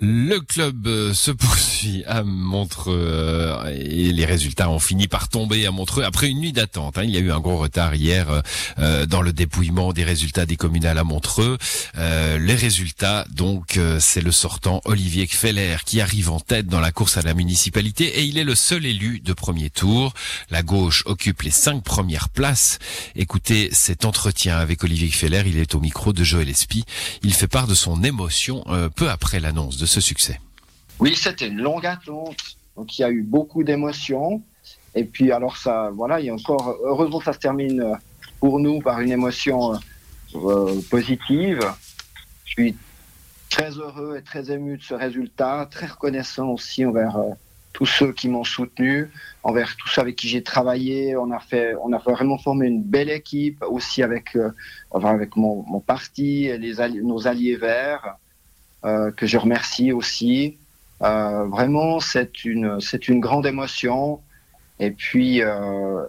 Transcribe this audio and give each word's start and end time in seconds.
Le 0.00 0.40
club 0.40 0.88
euh, 0.88 1.14
se 1.14 1.30
poursuit 1.30 2.02
à 2.08 2.24
Montreux 2.24 2.98
euh, 2.98 3.72
et 3.78 4.12
les 4.12 4.24
résultats 4.24 4.68
ont 4.68 4.80
fini 4.80 5.06
par 5.06 5.28
tomber 5.28 5.66
à 5.66 5.70
Montreux 5.70 6.02
après 6.02 6.28
une 6.28 6.40
nuit 6.40 6.52
d'attente. 6.52 6.98
Hein. 6.98 7.04
Il 7.04 7.10
y 7.10 7.16
a 7.16 7.20
eu 7.20 7.30
un 7.30 7.38
gros 7.38 7.58
retard 7.58 7.94
hier 7.94 8.42
euh, 8.80 9.06
dans 9.06 9.22
le 9.22 9.32
dépouillement 9.32 9.92
des 9.92 10.02
résultats 10.02 10.46
des 10.46 10.56
communales 10.56 10.98
à 10.98 11.04
Montreux. 11.04 11.58
les 11.96 12.54
résultats, 12.54 13.24
donc, 13.30 13.78
c'est 14.00 14.20
le 14.20 14.32
sortant 14.32 14.80
Olivier 14.84 15.26
Kfeller 15.26 15.76
qui 15.84 16.00
arrive 16.00 16.30
en 16.30 16.40
tête 16.40 16.66
dans 16.66 16.80
la 16.80 16.90
course 16.90 17.16
à 17.16 17.22
la 17.22 17.34
municipalité 17.34 18.18
et 18.18 18.24
il 18.24 18.38
est 18.38 18.44
le 18.44 18.54
seul 18.54 18.84
élu 18.86 19.20
de 19.20 19.32
premier 19.32 19.70
tour. 19.70 20.12
La 20.50 20.62
gauche 20.62 21.04
occupe 21.06 21.42
les 21.42 21.50
cinq 21.50 21.84
premières 21.84 22.28
places. 22.28 22.78
Écoutez 23.14 23.68
cet 23.72 24.04
entretien 24.04 24.56
avec 24.56 24.82
Olivier 24.82 25.08
Kfeller. 25.08 25.44
Il 25.46 25.58
est 25.58 25.74
au 25.74 25.80
micro 25.80 26.12
de 26.12 26.24
Joël 26.24 26.48
Espy. 26.48 26.84
Il 27.22 27.34
fait 27.34 27.48
part 27.48 27.66
de 27.66 27.74
son 27.74 28.02
émotion 28.02 28.64
peu 28.96 29.10
après 29.10 29.40
l'annonce 29.40 29.76
de 29.76 29.86
succès 30.00 30.40
Oui, 30.98 31.14
c'était 31.16 31.48
une 31.48 31.60
longue 31.60 31.86
attente. 31.86 32.56
Donc 32.76 32.98
il 32.98 33.02
y 33.02 33.04
a 33.04 33.10
eu 33.10 33.22
beaucoup 33.22 33.62
d'émotions. 33.64 34.42
Et 34.94 35.04
puis 35.04 35.32
alors 35.32 35.56
ça, 35.56 35.90
voilà, 35.92 36.20
il 36.20 36.26
y 36.26 36.30
a 36.30 36.34
encore, 36.34 36.76
heureusement 36.82 37.20
ça 37.20 37.32
se 37.32 37.38
termine 37.38 37.80
euh, 37.80 37.94
pour 38.40 38.60
nous 38.60 38.80
par 38.80 39.00
une 39.00 39.10
émotion 39.10 39.78
euh, 40.34 40.80
positive. 40.90 41.60
Je 42.44 42.52
suis 42.52 42.76
très 43.50 43.70
heureux 43.72 44.16
et 44.18 44.22
très 44.22 44.50
ému 44.50 44.78
de 44.78 44.82
ce 44.82 44.94
résultat, 44.94 45.68
très 45.70 45.86
reconnaissant 45.86 46.48
aussi 46.48 46.84
envers 46.84 47.16
euh, 47.16 47.30
tous 47.72 47.86
ceux 47.86 48.12
qui 48.12 48.28
m'ont 48.28 48.44
soutenu, 48.44 49.10
envers 49.42 49.76
tous 49.76 49.88
ceux 49.88 50.00
avec 50.00 50.14
qui 50.14 50.28
j'ai 50.28 50.44
travaillé. 50.44 51.16
On 51.16 51.32
a 51.32 51.40
fait, 51.40 51.74
on 51.82 51.92
a 51.92 51.98
vraiment 51.98 52.38
formé 52.38 52.68
une 52.68 52.82
belle 52.82 53.10
équipe 53.10 53.64
aussi 53.68 54.02
avec, 54.04 54.38
avec 54.92 55.34
mon, 55.34 55.64
mon, 55.64 55.80
parti 55.80 56.44
et 56.44 56.56
les 56.56 56.74
nos 57.02 57.26
alliés 57.26 57.56
verts. 57.56 58.16
Euh, 58.84 59.10
que 59.12 59.26
je 59.26 59.38
remercie 59.38 59.92
aussi. 59.92 60.58
Euh, 61.02 61.46
vraiment, 61.46 62.00
c'est 62.00 62.44
une, 62.44 62.80
c'est 62.80 63.08
une 63.08 63.18
grande 63.18 63.46
émotion. 63.46 64.20
Et 64.78 64.90
puis, 64.90 65.40
euh, 65.40 66.04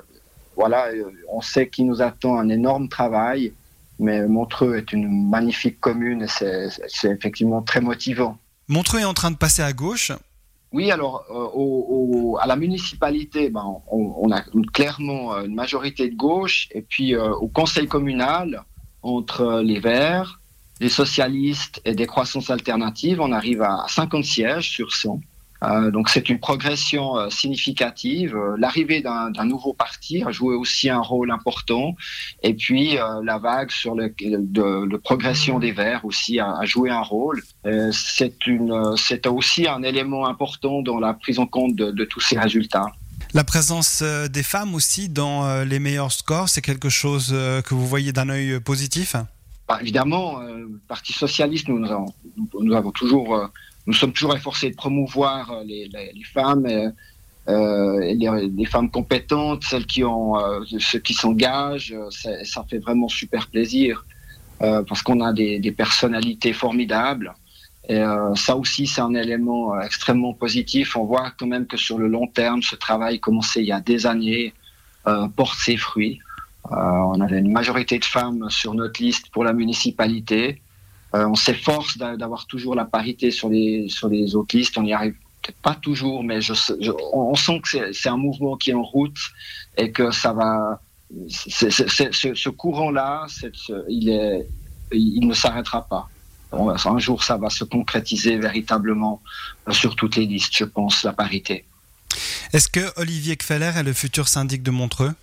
voilà, 0.58 0.88
on 1.30 1.40
sait 1.40 1.70
qu'il 1.70 1.88
nous 1.88 2.02
attend 2.02 2.38
un 2.38 2.50
énorme 2.50 2.90
travail, 2.90 3.54
mais 3.98 4.28
Montreux 4.28 4.76
est 4.76 4.92
une 4.92 5.30
magnifique 5.30 5.80
commune 5.80 6.24
et 6.24 6.28
c'est, 6.28 6.68
c'est 6.88 7.10
effectivement 7.10 7.62
très 7.62 7.80
motivant. 7.80 8.38
Montreux 8.68 9.00
est 9.00 9.06
en 9.06 9.14
train 9.14 9.32
de 9.32 9.38
passer 9.38 9.62
à 9.62 9.72
gauche. 9.72 10.12
Oui, 10.74 10.92
alors 10.92 11.24
au, 11.30 12.38
à 12.42 12.46
la 12.46 12.58
municipalité, 12.58 13.50
ben, 13.50 13.64
on, 13.90 14.16
on, 14.18 14.32
a 14.32 14.42
clairement 14.74 15.38
une 15.40 15.56
majorité 15.56 16.10
de 16.10 16.16
gauche, 16.16 16.68
et 16.72 16.82
puis 16.82 17.16
au 17.16 17.48
conseil 17.48 17.88
communal, 17.88 18.64
entre 19.02 19.62
les 19.64 19.80
Verts, 19.80 20.42
les 20.80 20.90
socialistes 20.90 21.82
et 21.86 21.94
des 21.94 22.08
croissances 22.08 22.50
alternatives, 22.50 23.22
on 23.22 23.32
arrive 23.32 23.62
à 23.62 23.86
50 23.88 24.24
sièges 24.24 24.70
sur 24.70 24.94
100. 24.94 25.20
Euh, 25.64 25.90
donc 25.90 26.10
c'est 26.10 26.30
une 26.30 26.40
progression 26.40 27.18
euh, 27.18 27.30
significative. 27.30 28.36
Euh, 28.36 28.56
l'arrivée 28.58 29.02
d'un 29.02 29.46
nouveau 29.46 29.74
parti 29.74 30.24
a 30.24 30.32
joué 30.32 30.56
aussi 30.56 30.90
un 30.90 31.00
rôle 31.00 31.32
important. 31.32 31.96
Et 32.44 32.54
puis 32.54 32.98
la 33.24 33.38
vague 33.38 33.72
sur 33.72 33.96
le, 33.96 34.14
de, 34.20 34.98
progression 34.98 35.60
des 35.60 35.72
Verts 35.72 36.06
aussi 36.06 36.40
a, 36.40 36.64
joué 36.64 36.90
un 36.90 37.02
rôle. 37.02 37.42
c'est 37.92 39.28
aussi 39.28 39.68
un 39.68 39.84
élément 39.84 40.28
important 40.28 40.82
dans 40.82 41.00
la 41.00 41.14
prise 41.14 41.40
en 41.40 41.48
compte 41.48 41.76
de, 41.76 41.92
de 41.92 42.06
tous 42.06 42.22
ces 42.22 42.38
résultats. 42.38 42.88
La 43.34 43.44
présence 43.44 44.02
des 44.02 44.44
femmes 44.44 44.76
aussi 44.76 45.10
dans 45.10 45.64
les 45.64 45.80
meilleurs 45.80 46.12
scores, 46.12 46.50
c'est 46.50 46.62
quelque 46.62 46.90
chose 46.90 47.30
que 47.30 47.74
vous 47.74 47.88
voyez 47.88 48.12
d'un 48.12 48.30
œil 48.30 48.60
positif? 48.60 49.16
Bah, 49.68 49.80
évidemment, 49.82 50.42
euh, 50.42 50.58
le 50.58 50.82
Parti 50.88 51.12
socialiste, 51.12 51.68
nous, 51.68 51.80
nous, 51.80 52.74
avons, 52.74 52.92
toujours, 52.92 53.36
euh, 53.36 53.48
nous 53.88 53.94
sommes 53.94 54.14
toujours 54.14 54.36
efforcés 54.36 54.70
de 54.70 54.76
promouvoir 54.76 55.52
euh, 55.52 55.64
les, 55.64 55.88
les, 55.88 56.24
femmes, 56.24 56.68
euh, 57.48 58.00
les, 58.00 58.50
les, 58.56 58.66
femmes 58.66 58.92
compétentes, 58.92 59.64
celles 59.64 59.88
qui 59.88 60.04
ont, 60.04 60.36
ceux 60.80 61.00
qui 61.00 61.16
s'engagent. 61.16 61.96
Ça, 62.12 62.44
ça, 62.44 62.64
fait 62.70 62.78
vraiment 62.78 63.08
super 63.08 63.48
plaisir 63.48 64.06
parce 64.60 65.02
qu'on 65.02 65.20
a 65.22 65.34
des, 65.34 65.60
des, 65.60 65.72
personnalités 65.72 66.54
formidables. 66.54 67.34
Ça 67.90 68.56
aussi, 68.56 68.88
c'est 68.88 69.02
un 69.02 69.14
élément 69.14 69.80
extrêmement 69.82 70.34
positif. 70.34 70.96
On 70.96 71.06
voit 71.06 71.32
quand 71.38 71.48
même 71.48 71.68
que 71.68 71.78
sur 71.78 71.98
le 71.98 72.08
long 72.08 72.28
terme, 72.28 72.62
ce 72.62 72.76
travail 72.76 73.20
commencé 73.20 73.62
il 73.62 73.68
y 73.68 73.72
a 73.72 73.82
des 73.82 74.06
années 74.06 74.54
porte 75.36 75.58
ses 75.60 75.78
fruits. 75.78 76.20
Euh, 76.72 76.76
on 76.76 77.22
avait 77.22 77.40
une 77.40 77.52
majorité 77.52 78.00
de 78.00 78.06
femmes 78.06 78.50
sur 78.50 78.74
notre 78.74 79.02
liste 79.02 79.30
pour 79.30 79.44
la 79.44 79.54
municipalité. 79.54 80.62
Euh, 81.14 81.28
on 81.28 81.36
s'efforce 81.36 81.98
d'avoir 81.98 82.48
toujours 82.48 82.76
la 82.76 82.86
parité 82.86 83.32
sur 83.32 83.50
les, 83.50 83.88
sur 83.90 84.10
les 84.10 84.36
autres 84.36 84.58
listes. 84.58 84.78
On 84.78 84.84
n'y 84.84 84.94
arrive 84.94 85.14
peut-être 85.42 85.62
pas 85.62 85.76
toujours, 85.76 86.24
mais 86.24 86.40
on 87.14 87.36
sent 87.36 87.62
que 87.62 87.94
c'est 87.94 88.10
un 88.10 88.18
mouvement 88.18 88.58
qui 88.58 88.72
est 88.72 88.74
en 88.74 88.84
route 88.84 89.18
et 89.78 89.92
que 89.92 90.12
ça 90.12 90.34
va. 90.34 90.82
ce, 91.30 92.50
courant-là, 92.50 93.28
il, 93.88 94.46
il 94.92 95.28
ne 95.28 95.34
s'arrêtera 95.34 95.88
pas. 95.88 96.10
Un 96.52 97.00
jour, 97.00 97.24
ça 97.24 97.38
va 97.38 97.50
se 97.50 97.64
concrétiser 97.64 98.38
véritablement 98.38 99.22
sur 99.72 99.96
toutes 99.96 100.16
les 100.16 100.26
listes, 100.26 100.56
je 100.58 100.64
pense, 100.64 101.04
la 101.04 101.14
parité. 101.14 101.66
Est-ce 102.54 102.70
que 102.70 102.92
Olivier 102.98 103.36
Kfeller 103.36 103.72
est 103.76 103.84
le 103.84 103.94
futur 103.94 104.28
syndic 104.28 104.64
de 104.64 104.72
Montreux? 104.72 105.14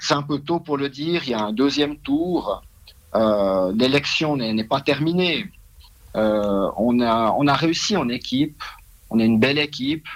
C'est 0.00 0.14
un 0.14 0.22
peu 0.22 0.38
tôt 0.38 0.60
pour 0.60 0.76
le 0.76 0.88
dire, 0.88 1.22
il 1.24 1.30
y 1.30 1.34
a 1.34 1.42
un 1.42 1.52
deuxième 1.52 1.96
tour. 1.98 2.62
Euh, 3.14 3.72
L'élection 3.76 4.36
n'est 4.36 4.64
pas 4.64 4.80
terminée. 4.80 5.46
Euh, 6.16 6.70
on, 6.76 7.00
a, 7.00 7.34
on 7.36 7.46
a 7.46 7.54
réussi 7.54 7.96
en 7.96 8.08
équipe, 8.08 8.62
on 9.10 9.18
est 9.18 9.26
une 9.26 9.40
belle 9.40 9.58
équipe, 9.58 10.06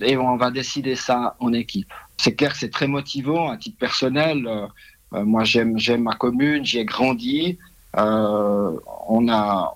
et 0.00 0.16
on 0.16 0.36
va 0.36 0.50
décider 0.50 0.96
ça 0.96 1.36
en 1.38 1.52
équipe. 1.52 1.92
C'est 2.16 2.34
clair 2.34 2.52
que 2.52 2.58
c'est 2.58 2.70
très 2.70 2.88
motivant 2.88 3.50
à 3.50 3.56
titre 3.56 3.78
personnel. 3.78 4.46
Euh, 4.46 5.24
moi, 5.24 5.44
j'aime 5.44 5.76
ma 5.98 6.14
commune, 6.14 6.64
j'y 6.64 6.78
ai 6.78 6.84
grandi. 6.84 7.58
On 7.96 9.28
a 9.28 9.74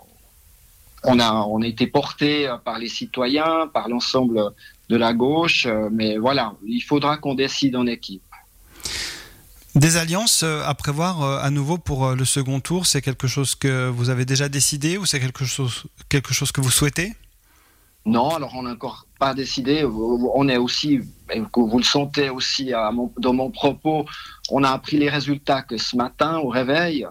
on 1.04 1.20
a 1.20 1.32
on 1.54 1.62
a 1.62 1.66
été 1.66 1.86
porté 1.86 2.52
par 2.64 2.80
les 2.80 2.88
citoyens, 2.88 3.68
par 3.72 3.88
l'ensemble 3.88 4.52
de 4.88 4.96
la 4.96 5.12
gauche, 5.12 5.68
mais 5.92 6.18
voilà, 6.18 6.54
il 6.66 6.80
faudra 6.80 7.18
qu'on 7.18 7.34
décide 7.34 7.76
en 7.76 7.86
équipe. 7.86 8.22
Des 9.78 9.96
alliances 9.96 10.42
euh, 10.42 10.60
à 10.66 10.74
prévoir 10.74 11.22
euh, 11.22 11.38
à 11.40 11.50
nouveau 11.50 11.78
pour 11.78 12.04
euh, 12.04 12.16
le 12.16 12.24
second 12.24 12.58
tour, 12.58 12.84
c'est 12.84 13.00
quelque 13.00 13.28
chose 13.28 13.54
que 13.54 13.88
vous 13.88 14.10
avez 14.10 14.24
déjà 14.24 14.48
décidé 14.48 14.98
ou 14.98 15.06
c'est 15.06 15.20
quelque 15.20 15.44
chose, 15.44 15.84
quelque 16.08 16.34
chose 16.34 16.50
que 16.50 16.60
vous 16.60 16.72
souhaitez? 16.72 17.14
Non, 18.04 18.34
alors 18.34 18.56
on 18.56 18.64
n'a 18.64 18.72
encore 18.72 19.06
pas 19.20 19.34
décidé. 19.34 19.84
On 19.84 20.48
est 20.48 20.56
aussi, 20.56 20.98
vous 21.54 21.78
le 21.78 21.84
sentez 21.84 22.28
aussi 22.28 22.72
dans 23.18 23.32
mon 23.32 23.50
propos, 23.52 24.04
on 24.50 24.64
a 24.64 24.70
appris 24.70 24.98
les 24.98 25.10
résultats 25.10 25.62
que 25.62 25.76
ce 25.76 25.94
matin 25.94 26.38
au 26.38 26.48
réveil. 26.48 27.06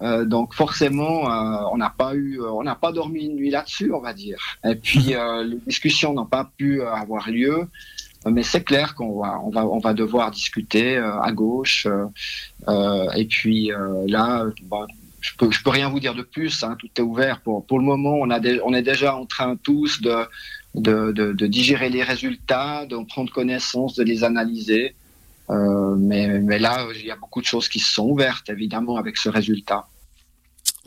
donc 0.00 0.54
forcément, 0.54 1.24
on 1.72 1.76
n'a 1.76 1.90
pas 1.90 2.14
eu, 2.14 2.40
on 2.40 2.62
n'a 2.62 2.76
pas 2.76 2.92
dormi 2.92 3.24
une 3.24 3.34
nuit 3.34 3.50
là-dessus, 3.50 3.92
on 3.92 4.00
va 4.00 4.14
dire. 4.14 4.38
Et 4.64 4.76
puis 4.76 5.14
les 5.50 5.58
discussions 5.66 6.14
n'ont 6.14 6.26
pas 6.26 6.50
pu 6.56 6.82
avoir 6.82 7.28
lieu. 7.28 7.68
Mais 8.26 8.42
c'est 8.42 8.64
clair 8.64 8.94
qu'on 8.94 9.20
va, 9.20 9.40
on 9.44 9.50
va, 9.50 9.66
on 9.66 9.78
va 9.78 9.94
devoir 9.94 10.30
discuter 10.30 10.96
euh, 10.96 11.20
à 11.20 11.32
gauche. 11.32 11.86
Euh, 11.86 12.06
euh, 12.68 13.10
et 13.12 13.26
puis 13.26 13.70
là, 14.06 14.46
bah, 14.64 14.86
je 15.20 15.30
peux, 15.36 15.50
je 15.50 15.62
peux 15.62 15.70
rien 15.70 15.88
vous 15.88 16.00
dire 16.00 16.14
de 16.14 16.22
plus. 16.22 16.62
Hein, 16.62 16.76
tout 16.78 16.88
est 16.96 17.00
ouvert. 17.02 17.40
Pour, 17.40 17.64
pour 17.64 17.78
le 17.78 17.84
moment, 17.84 18.14
on, 18.14 18.30
a 18.30 18.40
on 18.64 18.74
est 18.74 18.82
déjà 18.82 19.14
en 19.16 19.26
train 19.26 19.56
tous 19.56 20.00
de, 20.00 20.26
de, 20.74 21.12
de, 21.12 21.46
digérer 21.46 21.90
les 21.90 22.02
résultats, 22.02 22.86
de 22.86 22.96
prendre 23.04 23.32
connaissance, 23.32 23.94
de 23.94 24.02
les 24.02 24.24
analyser. 24.24 24.94
mais, 25.48 26.40
mais 26.40 26.58
là, 26.58 26.86
il 26.94 27.06
y 27.06 27.10
a 27.10 27.16
beaucoup 27.16 27.40
de 27.40 27.46
choses 27.46 27.68
qui 27.68 27.78
se 27.78 27.92
sont 27.94 28.08
ouvertes, 28.08 28.50
évidemment, 28.50 28.96
avec 28.96 29.16
ce 29.16 29.28
résultat. 29.28 29.86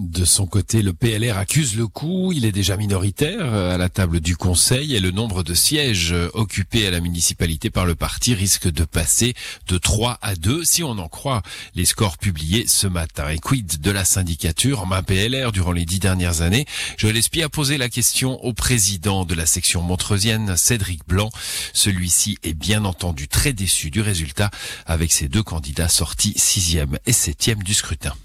De 0.01 0.25
son 0.25 0.47
côté, 0.47 0.81
le 0.81 0.93
PLR 0.93 1.37
accuse 1.37 1.75
le 1.75 1.85
coup. 1.85 2.31
Il 2.31 2.43
est 2.43 2.51
déjà 2.51 2.75
minoritaire 2.75 3.53
euh, 3.53 3.75
à 3.75 3.77
la 3.77 3.87
table 3.87 4.19
du 4.19 4.35
Conseil 4.35 4.95
et 4.95 4.99
le 4.99 5.11
nombre 5.11 5.43
de 5.43 5.53
sièges 5.53 6.11
euh, 6.11 6.27
occupés 6.33 6.87
à 6.87 6.91
la 6.91 7.01
municipalité 7.01 7.69
par 7.69 7.85
le 7.85 7.93
parti 7.93 8.33
risque 8.33 8.67
de 8.67 8.83
passer 8.83 9.35
de 9.67 9.77
3 9.77 10.17
à 10.23 10.35
2 10.35 10.63
si 10.63 10.83
on 10.83 10.97
en 10.97 11.07
croit 11.07 11.43
les 11.75 11.85
scores 11.85 12.17
publiés 12.17 12.65
ce 12.65 12.87
matin. 12.87 13.29
Et 13.29 13.37
quid 13.37 13.79
de 13.79 13.91
la 13.91 14.03
syndicature 14.03 14.81
en 14.81 14.87
main 14.87 15.03
PLR 15.03 15.51
durant 15.51 15.71
les 15.71 15.85
dix 15.85 15.99
dernières 15.99 16.41
années? 16.41 16.65
Joël 16.97 17.15
Espy 17.15 17.43
a 17.43 17.49
posé 17.49 17.77
la 17.77 17.87
question 17.87 18.43
au 18.43 18.53
président 18.53 19.23
de 19.23 19.35
la 19.35 19.45
section 19.45 19.83
montreusienne, 19.83 20.57
Cédric 20.57 21.07
Blanc. 21.07 21.29
Celui-ci 21.73 22.39
est 22.41 22.55
bien 22.55 22.85
entendu 22.85 23.27
très 23.27 23.53
déçu 23.53 23.91
du 23.91 24.01
résultat 24.01 24.49
avec 24.87 25.11
ses 25.11 25.27
deux 25.27 25.43
candidats 25.43 25.89
sortis 25.89 26.33
sixième 26.37 26.97
et 27.05 27.13
septième 27.13 27.61
du 27.61 27.75
scrutin. 27.75 28.15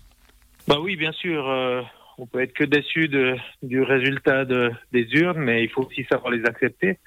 Bah 0.69 0.79
oui, 0.81 0.97
bien 0.97 1.13
sûr. 1.13 1.49
Euh, 1.49 1.83
on 2.19 2.27
peut 2.27 2.41
être 2.41 2.53
que 2.53 2.65
déçu 2.65 3.09
de, 3.09 3.37
du 3.63 3.83
résultat 3.83 4.45
de, 4.45 4.71
des 4.93 5.07
urnes, 5.13 5.39
mais 5.39 5.63
il 5.63 5.71
faut 5.71 5.83
aussi 5.83 6.05
savoir 6.11 6.33
les 6.33 6.45
accepter. 6.45 6.99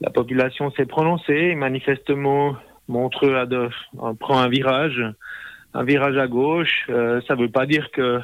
La 0.00 0.10
population 0.10 0.70
s'est 0.72 0.86
prononcée, 0.86 1.54
manifestement 1.54 2.56
Montreux 2.88 3.36
a 3.36 3.46
de, 3.46 3.70
prend 4.18 4.38
un 4.38 4.48
virage, 4.48 5.00
un 5.72 5.84
virage 5.84 6.16
à 6.18 6.26
gauche. 6.26 6.86
Euh, 6.90 7.20
ça 7.26 7.36
ne 7.36 7.42
veut 7.42 7.50
pas 7.50 7.64
dire 7.66 7.90
que 7.92 8.20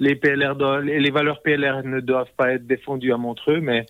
les 0.00 0.16
PLR 0.16 0.54
les 0.82 1.10
valeurs 1.10 1.42
PLR 1.42 1.84
ne 1.84 2.00
doivent 2.00 2.32
pas 2.36 2.52
être 2.52 2.66
défendues 2.66 3.12
à 3.12 3.18
Montreux, 3.18 3.60
mais 3.60 3.86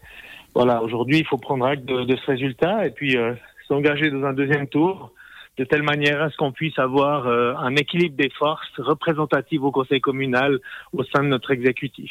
voilà, 0.55 0.83
aujourd'hui, 0.83 1.19
il 1.19 1.27
faut 1.27 1.39
prendre 1.39 1.65
acte 1.65 1.85
de, 1.85 2.17
ce 2.17 2.27
résultat 2.27 2.87
et 2.87 2.91
puis 2.91 3.17
euh, 3.17 3.35
s'engager 3.69 4.11
dans 4.11 4.25
un 4.25 4.33
deuxième 4.33 4.67
tour 4.67 5.13
de 5.61 5.67
telle 5.67 5.83
manière 5.83 6.23
à 6.23 6.31
ce 6.31 6.37
qu'on 6.39 6.53
puisse 6.53 6.79
avoir 6.79 7.27
euh, 7.27 7.53
un 7.59 7.77
équilibre 7.77 8.17
des 8.17 8.31
forces 8.31 8.79
représentatives 8.79 9.62
au 9.62 9.71
conseil 9.71 10.01
communal 10.01 10.59
au 10.95 11.05
sein 11.05 11.23
de 11.23 11.29
notre 11.29 11.51
exécutif. 11.51 12.11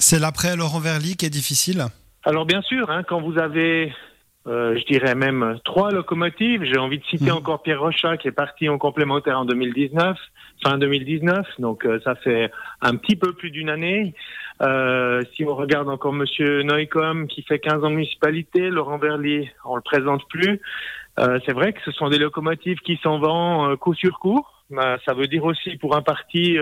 C'est 0.00 0.18
l'après 0.18 0.56
Laurent 0.56 0.80
Verly 0.80 1.16
qui 1.16 1.24
est 1.24 1.30
difficile? 1.30 1.84
Alors 2.24 2.44
bien 2.44 2.60
sûr, 2.62 2.90
hein, 2.90 3.04
quand 3.08 3.20
vous 3.20 3.38
avez 3.38 3.92
euh, 4.48 4.76
je 4.76 4.84
dirais 4.86 5.14
même 5.14 5.58
trois 5.64 5.90
locomotives. 5.92 6.64
J'ai 6.64 6.78
envie 6.78 6.98
de 6.98 7.04
citer 7.04 7.30
mmh. 7.30 7.36
encore 7.36 7.62
Pierre 7.62 7.80
Rochat 7.80 8.16
qui 8.16 8.28
est 8.28 8.32
parti 8.32 8.68
en 8.68 8.76
complémentaire 8.76 9.38
en 9.38 9.44
2019, 9.44 10.18
fin 10.64 10.78
2019, 10.78 11.46
donc 11.60 11.86
euh, 11.86 12.00
ça 12.02 12.16
fait 12.16 12.50
un 12.80 12.96
petit 12.96 13.16
peu 13.16 13.32
plus 13.32 13.50
d'une 13.50 13.68
année. 13.68 14.14
Euh, 14.60 15.22
si 15.34 15.44
on 15.44 15.54
regarde 15.54 15.88
encore 15.88 16.12
Monsieur 16.12 16.62
Neucom 16.62 17.26
qui 17.28 17.42
fait 17.42 17.58
15 17.58 17.84
ans 17.84 17.90
de 17.90 17.94
municipalité, 17.94 18.68
Laurent 18.70 18.98
Verly, 18.98 19.48
on 19.64 19.76
le 19.76 19.82
présente 19.82 20.26
plus. 20.28 20.60
Euh, 21.20 21.38
c'est 21.46 21.52
vrai 21.52 21.72
que 21.72 21.80
ce 21.84 21.92
sont 21.92 22.08
des 22.08 22.18
locomotives 22.18 22.78
qui 22.78 22.98
s'en 23.02 23.18
vont 23.18 23.76
coup 23.76 23.94
sur 23.94 24.18
coup. 24.18 24.44
Bah, 24.70 24.98
ça 25.04 25.14
veut 25.14 25.26
dire 25.26 25.44
aussi 25.44 25.76
pour 25.76 25.94
un 25.96 26.02
parti 26.02 26.56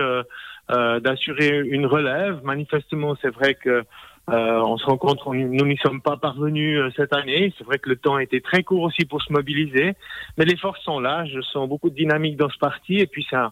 d'assurer 0.69 1.61
une 1.65 1.85
relève. 1.85 2.41
Manifestement, 2.43 3.15
c'est 3.21 3.33
vrai 3.33 3.55
que 3.55 3.83
euh, 4.29 4.59
on 4.59 4.77
se 4.77 4.85
rend 4.85 4.97
compte 4.97 5.25
nous 5.25 5.65
n'y 5.65 5.77
sommes 5.77 6.01
pas 6.01 6.15
parvenus 6.15 6.79
euh, 6.79 6.89
cette 6.95 7.13
année. 7.13 7.53
C'est 7.57 7.63
vrai 7.63 7.79
que 7.79 7.89
le 7.89 7.95
temps 7.95 8.15
a 8.15 8.23
été 8.23 8.39
très 8.39 8.63
court 8.63 8.83
aussi 8.83 9.05
pour 9.05 9.21
se 9.21 9.33
mobiliser, 9.33 9.93
mais 10.37 10.45
les 10.45 10.55
forces 10.55 10.81
sont 10.83 10.99
là. 10.99 11.25
Je 11.25 11.41
sens 11.41 11.67
beaucoup 11.67 11.89
de 11.89 11.95
dynamique 11.95 12.37
dans 12.37 12.49
ce 12.49 12.57
parti, 12.57 12.97
et 12.97 13.07
puis 13.07 13.25
c'est 13.29 13.35
un, 13.35 13.51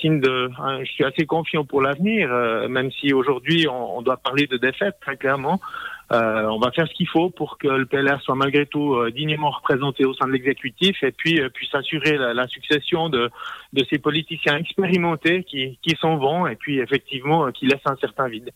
signe 0.00 0.20
de. 0.20 0.50
je 0.80 0.90
suis 0.90 1.04
assez 1.04 1.26
confiant 1.26 1.64
pour 1.64 1.82
l'avenir, 1.82 2.32
euh, 2.32 2.68
même 2.68 2.90
si 2.92 3.12
aujourd'hui 3.12 3.66
on, 3.68 3.98
on, 3.98 4.02
doit 4.02 4.16
parler 4.16 4.46
de 4.46 4.56
défaite 4.56 4.96
très 5.00 5.16
clairement. 5.16 5.60
Euh, 6.12 6.44
on 6.44 6.60
va 6.60 6.70
faire 6.70 6.86
ce 6.86 6.94
qu'il 6.94 7.08
faut 7.08 7.30
pour 7.30 7.58
que 7.58 7.66
le 7.66 7.84
PLR 7.84 8.20
soit 8.22 8.36
malgré 8.36 8.64
tout 8.64 8.94
euh, 8.94 9.10
dignement 9.10 9.50
représenté 9.50 10.04
au 10.04 10.14
sein 10.14 10.26
de 10.26 10.32
l'exécutif 10.32 11.02
et 11.02 11.10
puis 11.10 11.40
euh, 11.40 11.48
puisse 11.48 11.74
assurer 11.74 12.16
la, 12.16 12.46
succession 12.46 13.08
de, 13.08 13.28
de, 13.72 13.86
ces 13.90 13.98
politiciens 13.98 14.56
expérimentés 14.56 15.42
qui, 15.42 15.80
qui 15.82 15.96
s'en 16.00 16.16
vont 16.16 16.46
et 16.46 16.54
puis 16.54 16.78
effectivement 16.78 17.50
qui 17.50 17.66
laissent 17.66 17.86
un 17.86 17.96
certain 17.96 18.28
vide. 18.28 18.50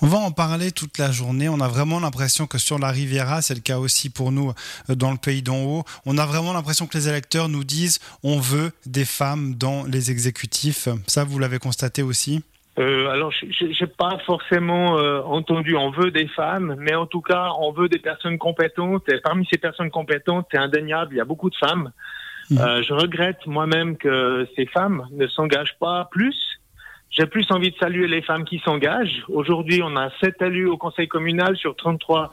On 0.00 0.06
va 0.06 0.18
en 0.18 0.30
parler 0.30 0.72
toute 0.72 0.96
la 0.96 1.10
journée. 1.10 1.48
On 1.48 1.60
a 1.60 1.68
vraiment 1.68 2.00
l'impression 2.00 2.46
que 2.46 2.56
sur 2.56 2.78
la 2.78 2.90
Riviera, 2.90 3.42
c'est 3.42 3.54
le 3.54 3.60
cas 3.60 3.78
aussi 3.78 4.08
pour 4.08 4.32
nous 4.32 4.52
dans 4.88 5.10
le 5.10 5.18
pays 5.18 5.42
d'en 5.42 5.58
haut, 5.58 5.84
on 6.06 6.16
a 6.16 6.24
vraiment 6.24 6.52
l'impression 6.54 6.86
que 6.86 6.96
les 6.96 7.08
électeurs 7.08 7.48
nous 7.48 7.64
disent 7.64 7.98
on 8.22 8.38
veut 8.38 8.70
des 8.86 9.04
femmes 9.04 9.56
dans 9.56 9.84
les 9.84 10.10
exécutifs. 10.10 10.88
Ça, 11.06 11.24
vous 11.24 11.38
l'avez 11.38 11.58
constaté 11.58 12.02
aussi? 12.02 12.42
Euh, 12.78 13.08
alors, 13.08 13.32
j'ai 13.32 13.86
pas 13.86 14.18
forcément 14.24 14.98
euh, 14.98 15.20
entendu 15.22 15.74
on 15.74 15.90
veut 15.90 16.12
des 16.12 16.28
femmes, 16.28 16.76
mais 16.78 16.94
en 16.94 17.06
tout 17.06 17.22
cas, 17.22 17.50
on 17.58 17.72
veut 17.72 17.88
des 17.88 17.98
personnes 17.98 18.38
compétentes. 18.38 19.08
Et 19.08 19.20
parmi 19.20 19.46
ces 19.50 19.58
personnes 19.58 19.90
compétentes, 19.90 20.46
c'est 20.50 20.58
indéniable, 20.58 21.14
il 21.14 21.18
y 21.18 21.20
a 21.20 21.24
beaucoup 21.24 21.50
de 21.50 21.56
femmes. 21.56 21.90
Mmh. 22.50 22.58
Euh, 22.58 22.82
je 22.82 22.94
regrette 22.94 23.46
moi-même 23.46 23.96
que 23.96 24.46
ces 24.54 24.66
femmes 24.66 25.06
ne 25.10 25.26
s'engagent 25.26 25.76
pas 25.80 26.08
plus. 26.10 26.36
J'ai 27.10 27.26
plus 27.26 27.50
envie 27.50 27.72
de 27.72 27.76
saluer 27.78 28.06
les 28.06 28.22
femmes 28.22 28.44
qui 28.44 28.60
s'engagent. 28.60 29.24
Aujourd'hui, 29.28 29.80
on 29.82 29.96
a 29.96 30.10
sept 30.20 30.40
élus 30.40 30.68
au 30.68 30.76
conseil 30.76 31.08
communal 31.08 31.56
sur 31.56 31.74
33 31.74 32.30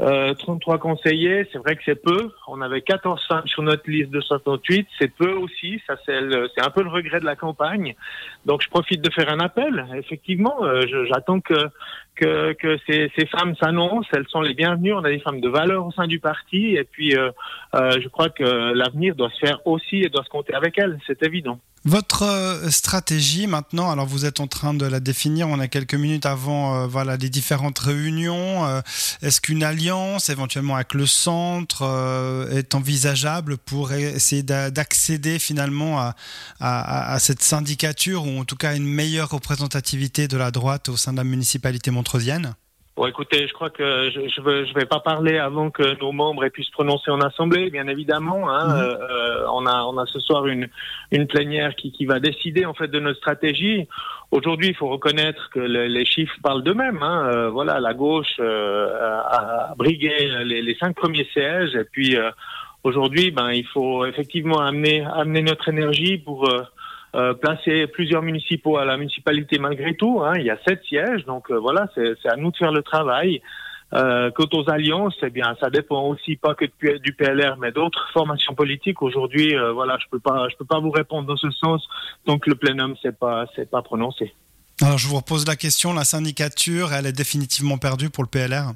euh, 0.00 0.34
33 0.34 0.78
conseillers, 0.78 1.48
c'est 1.50 1.58
vrai 1.58 1.74
que 1.74 1.82
c'est 1.84 2.02
peu. 2.02 2.30
On 2.48 2.60
avait 2.60 2.82
14 2.82 3.26
femmes 3.26 3.46
sur 3.46 3.62
notre 3.62 3.88
liste 3.90 4.10
de 4.10 4.20
68, 4.20 4.86
c'est 4.98 5.08
peu 5.08 5.32
aussi. 5.32 5.80
Ça, 5.86 5.96
c'est, 6.04 6.18
c'est 6.54 6.64
un 6.64 6.70
peu 6.70 6.82
le 6.82 6.90
regret 6.90 7.18
de 7.20 7.24
la 7.24 7.36
campagne. 7.36 7.94
Donc, 8.44 8.62
je 8.62 8.68
profite 8.68 9.00
de 9.00 9.10
faire 9.10 9.30
un 9.30 9.40
appel. 9.40 9.86
Effectivement, 9.94 10.64
euh, 10.64 10.82
j'attends 11.08 11.40
que 11.40 11.54
que, 12.16 12.78
ces, 12.86 13.26
femmes 13.26 13.54
s'annoncent. 13.56 14.08
Elles 14.12 14.26
sont 14.28 14.40
les 14.40 14.54
bienvenues. 14.54 14.92
On 14.92 15.04
a 15.04 15.10
des 15.10 15.20
femmes 15.20 15.40
de 15.40 15.48
valeur 15.48 15.86
au 15.86 15.92
sein 15.92 16.06
du 16.06 16.18
parti. 16.18 16.74
Et 16.76 16.84
puis, 16.84 17.16
euh, 17.16 17.30
euh, 17.74 17.98
je 18.02 18.08
crois 18.08 18.30
que 18.30 18.44
l'avenir 18.74 19.14
doit 19.14 19.30
se 19.30 19.38
faire 19.38 19.60
aussi 19.66 19.96
et 19.96 20.08
doit 20.08 20.24
se 20.24 20.30
compter 20.30 20.54
avec 20.54 20.78
elles. 20.78 20.98
C'est 21.06 21.22
évident. 21.22 21.58
Votre 21.84 22.24
euh, 22.24 22.68
stratégie 22.70 23.46
maintenant, 23.46 23.92
alors 23.92 24.06
vous 24.06 24.24
êtes 24.24 24.40
en 24.40 24.48
train 24.48 24.74
de 24.74 24.84
la 24.84 24.98
définir, 24.98 25.46
on 25.48 25.60
a 25.60 25.68
quelques 25.68 25.94
minutes 25.94 26.26
avant 26.26 26.88
voilà, 26.88 27.16
les 27.16 27.28
différentes 27.28 27.78
réunions. 27.78 28.66
Est-ce 29.22 29.40
qu'une 29.40 29.62
alliance 29.62 30.28
éventuellement 30.28 30.74
avec 30.74 30.94
le 30.94 31.06
centre 31.06 31.84
est 32.50 32.74
envisageable 32.74 33.56
pour 33.56 33.92
essayer 33.92 34.42
d'accéder 34.42 35.38
finalement 35.38 36.12
à, 36.58 37.16
cette 37.20 37.42
syndicature 37.42 38.26
ou 38.26 38.40
en 38.40 38.44
tout 38.44 38.56
cas 38.56 38.74
une 38.74 38.86
meilleure 38.86 39.30
représentativité 39.30 40.26
de 40.26 40.36
la 40.36 40.50
droite 40.50 40.88
au 40.88 40.96
sein 40.96 41.12
de 41.12 41.18
la 41.18 41.24
municipalité 41.24 41.92
Bon, 42.96 43.06
écoutez, 43.06 43.46
je 43.46 43.52
crois 43.52 43.68
que 43.68 44.10
je 44.10 44.26
je 44.26 44.40
vais, 44.40 44.66
je 44.66 44.72
vais 44.72 44.86
pas 44.86 45.00
parler 45.00 45.36
avant 45.36 45.70
que 45.70 46.00
nos 46.00 46.12
membres 46.12 46.46
aient 46.46 46.50
pu 46.50 46.62
se 46.62 46.70
prononcer 46.70 47.10
en 47.10 47.20
assemblée, 47.20 47.68
bien 47.68 47.88
évidemment. 47.88 48.48
Hein. 48.48 48.68
Mhm. 48.68 48.98
Euh, 49.10 49.46
on 49.52 49.66
a 49.66 49.82
on 49.82 49.98
a 49.98 50.06
ce 50.06 50.18
soir 50.18 50.46
une 50.46 50.66
une 51.10 51.26
plénière 51.26 51.76
qui 51.76 51.92
qui 51.92 52.06
va 52.06 52.20
décider 52.20 52.64
en 52.64 52.72
fait 52.72 52.88
de 52.88 52.98
notre 52.98 53.18
stratégie. 53.18 53.86
Aujourd'hui, 54.30 54.68
il 54.68 54.74
faut 54.74 54.88
reconnaître 54.88 55.50
que 55.50 55.60
les 55.60 56.04
chiffres 56.06 56.36
parlent 56.42 56.62
d'eux-mêmes. 56.62 57.02
Hein. 57.02 57.30
Euh, 57.34 57.50
voilà, 57.50 57.80
la 57.80 57.92
gauche 57.92 58.36
euh, 58.40 58.88
a, 59.28 59.74
brigué 59.76 60.30
les, 60.44 60.62
les, 60.62 60.74
cinq 60.76 60.96
premiers 60.96 61.28
sièges, 61.34 61.74
et 61.74 61.84
puis 61.84 62.16
aujourd'hui, 62.82 63.30
ben 63.30 63.50
il 63.50 63.66
faut 63.66 64.06
effectivement 64.06 64.60
amener 64.60 65.04
amener 65.04 65.42
notre 65.42 65.68
énergie 65.68 66.16
pour 66.16 66.50
euh, 67.16 67.32
placer 67.34 67.86
plusieurs 67.86 68.22
municipaux 68.22 68.76
à 68.76 68.84
la 68.84 68.96
municipalité 68.98 69.58
malgré 69.58 69.96
tout. 69.96 70.20
Hein. 70.22 70.34
Il 70.36 70.44
y 70.44 70.50
a 70.50 70.58
sept 70.68 70.82
sièges, 70.84 71.24
donc 71.24 71.50
euh, 71.50 71.58
voilà, 71.58 71.88
c'est 71.94 72.28
à 72.28 72.36
nous 72.36 72.50
de 72.50 72.56
faire 72.56 72.72
le 72.72 72.82
travail. 72.82 73.40
Euh, 73.94 74.32
quant 74.32 74.48
aux 74.52 74.68
alliances, 74.68 75.14
eh 75.22 75.30
bien, 75.30 75.56
ça 75.60 75.70
dépend 75.70 76.02
aussi 76.08 76.34
pas 76.36 76.54
que 76.54 76.64
du 76.98 77.12
PLR, 77.12 77.56
mais 77.56 77.70
d'autres 77.70 78.08
formations 78.12 78.54
politiques. 78.54 79.00
Aujourd'hui, 79.00 79.56
euh, 79.56 79.72
voilà, 79.72 79.96
je 80.02 80.06
peux 80.10 80.18
pas, 80.18 80.48
je 80.50 80.56
peux 80.56 80.64
pas 80.64 80.80
vous 80.80 80.90
répondre 80.90 81.28
dans 81.28 81.36
ce 81.36 81.50
sens. 81.52 81.86
Donc 82.26 82.46
le 82.46 82.56
plénum, 82.56 82.96
c'est 83.00 83.16
pas, 83.16 83.46
c'est 83.54 83.70
pas 83.70 83.82
prononcé. 83.82 84.34
Alors 84.82 84.98
je 84.98 85.06
vous 85.06 85.16
repose 85.16 85.46
la 85.46 85.56
question. 85.56 85.94
La 85.94 86.04
syndicature, 86.04 86.92
elle 86.92 87.06
est 87.06 87.16
définitivement 87.16 87.78
perdue 87.78 88.10
pour 88.10 88.24
le 88.24 88.28
PLR. 88.28 88.72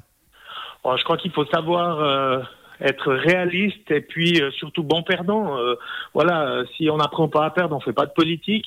je 0.97 1.03
crois 1.03 1.17
qu'il 1.17 1.31
faut 1.31 1.45
savoir 1.45 2.47
être 2.81 3.13
réaliste 3.13 3.89
et 3.91 4.01
puis 4.01 4.41
euh, 4.41 4.51
surtout 4.51 4.83
bon 4.83 5.03
perdant. 5.03 5.57
Euh, 5.57 5.75
voilà, 6.13 6.47
euh, 6.47 6.65
si 6.75 6.89
on 6.89 6.97
n'apprend 6.97 7.27
pas 7.27 7.45
à 7.45 7.49
perdre, 7.51 7.75
on 7.75 7.79
fait 7.79 7.93
pas 7.93 8.05
de 8.05 8.11
politique. 8.11 8.65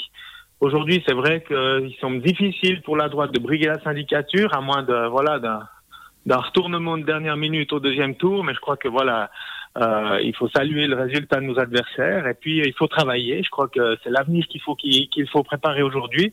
Aujourd'hui, 0.61 1.02
c'est 1.06 1.14
vrai 1.14 1.44
qu'il 1.46 1.94
semble 2.00 2.22
difficile 2.22 2.81
pour 2.82 2.96
la 2.96 3.08
droite 3.08 3.32
de 3.32 3.38
briguer 3.38 3.66
la 3.66 3.81
syndicature, 3.82 4.55
à 4.55 4.61
moins 4.61 4.82
de 4.82 5.08
voilà 5.08 5.38
d'un 5.38 6.37
retournement 6.37 6.97
de 6.97 7.02
dernière 7.02 7.37
minute 7.37 7.73
au 7.73 7.80
deuxième 7.80 8.14
tour. 8.14 8.44
Mais 8.44 8.54
je 8.54 8.61
crois 8.61 8.76
que 8.76 8.88
voilà, 8.88 9.30
euh, 9.76 10.21
il 10.23 10.35
faut 10.35 10.49
saluer 10.49 10.87
le 10.87 10.97
résultat 10.97 11.40
de 11.40 11.47
nos 11.47 11.59
adversaires 11.59 12.26
et 12.28 12.35
puis 12.35 12.59
il 12.64 12.73
faut 12.75 12.87
travailler. 12.87 13.42
Je 13.42 13.50
crois 13.50 13.68
que 13.68 13.99
c'est 14.02 14.11
l'avenir 14.11 14.47
qu'il 14.47 14.62
faut 14.62 14.76
qu'il 14.76 15.28
faut 15.30 15.42
préparer 15.42 15.83
aujourd'hui. 15.83 16.33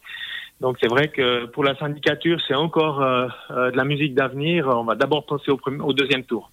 Donc 0.62 0.78
c'est 0.80 0.90
vrai 0.90 1.08
que 1.08 1.46
pour 1.48 1.64
la 1.64 1.76
syndicature, 1.76 2.40
c'est 2.48 2.54
encore 2.54 3.02
euh, 3.02 3.28
de 3.50 3.76
la 3.76 3.84
musique 3.84 4.14
d'avenir. 4.14 4.68
On 4.68 4.84
va 4.84 4.94
d'abord 4.96 5.26
penser 5.26 5.50
au, 5.50 5.58
premier, 5.58 5.82
au 5.82 5.94
deuxième 5.94 6.24
tour 6.24 6.52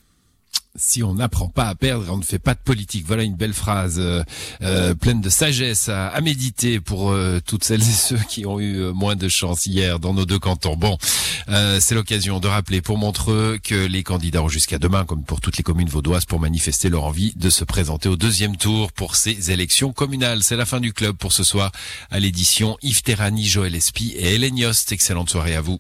si 0.79 1.03
on 1.03 1.15
n'apprend 1.15 1.49
pas 1.49 1.69
à 1.69 1.75
perdre, 1.75 2.07
on 2.11 2.17
ne 2.17 2.23
fait 2.23 2.39
pas 2.39 2.55
de 2.55 2.61
politique. 2.61 3.05
Voilà 3.07 3.25
une 3.25 3.35
belle 3.35 3.53
phrase 3.53 3.97
euh, 3.99 4.23
euh, 4.63 4.95
pleine 4.95 5.21
de 5.21 5.29
sagesse 5.29 5.89
à, 5.89 6.19
méditer 6.21 6.81
pour 6.81 7.11
euh, 7.11 7.41
toutes 7.45 7.65
celles 7.65 7.83
et 7.83 7.85
ceux 7.85 8.19
qui 8.29 8.47
ont 8.47 8.61
eu 8.61 8.93
moins 8.93 9.17
de 9.17 9.29
chance 9.29 9.67
hier 9.67 9.99
dans 9.99 10.15
nos 10.15 10.25
deux 10.25 10.39
cantons. 10.39 10.77
Bon, 10.77 10.99
c'est 11.81 11.95
l'occasion 11.95 12.41
de 12.41 12.49
rappeler 12.49 12.81
pour 12.81 12.99
Montreux 12.99 13.59
que 13.63 13.87
les 13.87 14.03
candidats 14.03 14.43
ont 14.43 14.49
jusqu'à 14.49 14.79
demain, 14.79 15.05
comme 15.05 15.25
pour 15.25 15.41
toutes 15.41 15.57
les 15.57 15.63
communes 15.63 15.89
vaudoises, 15.89 16.25
pour 16.25 16.41
manifester 16.41 16.89
leur 16.89 17.05
envie 17.05 17.33
de 17.37 17.51
se 17.51 17.65
présenter 17.65 18.09
au 18.09 18.17
deuxième 18.17 18.57
tour 18.57 18.93
pour 18.93 19.17
ces 19.17 19.51
élections 19.51 19.93
communales. 19.93 20.43
C'est 20.43 20.57
la 20.57 20.67
fin 20.67 20.81
du 20.81 20.93
club 20.93 21.17
pour 21.17 21.33
ce 21.33 21.45
soir 21.45 21.73
à 22.11 22.21
l'édition 22.21 22.77
Yves 22.83 23.03
Terrani, 23.03 23.45
Joël 23.45 23.75
Espy 23.75 24.13
et 24.17 24.35
Hélène 24.35 24.59
Yost. 24.59 24.93
Excellente 24.93 25.31
soirée 25.31 25.57
à 25.57 25.61
vous. 25.61 25.79